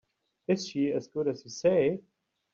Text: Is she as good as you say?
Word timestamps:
Is 0.47 0.67
she 0.67 0.91
as 0.93 1.05
good 1.07 1.27
as 1.27 1.43
you 1.43 1.51
say? 1.51 2.01